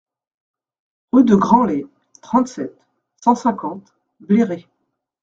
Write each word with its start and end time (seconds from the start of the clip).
Rue 1.11 1.25
de 1.25 1.35
Grandlay, 1.35 1.85
trente-sept, 2.23 2.75
cent 3.23 3.35
cinquante 3.35 3.93
Bléré 4.19 4.67